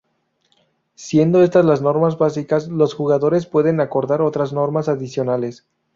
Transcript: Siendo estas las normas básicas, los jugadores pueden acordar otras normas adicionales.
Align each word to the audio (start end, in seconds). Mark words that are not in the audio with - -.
Siendo 0.95 1.43
estas 1.43 1.63
las 1.63 1.83
normas 1.83 2.17
básicas, 2.17 2.67
los 2.69 2.95
jugadores 2.95 3.45
pueden 3.45 3.79
acordar 3.79 4.23
otras 4.23 4.51
normas 4.51 4.89
adicionales. 4.89 5.67